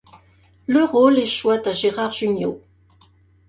Le 0.65 0.83
rôle 0.83 1.19
échoit 1.19 1.67
à 1.67 1.73
Gérard 1.73 2.11
Jugnot. 2.11 2.59